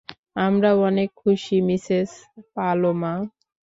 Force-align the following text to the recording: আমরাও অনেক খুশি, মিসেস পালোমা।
আমরাও 0.37 0.77
অনেক 0.89 1.09
খুশি, 1.21 1.55
মিসেস 1.67 2.09
পালোমা। 2.55 3.13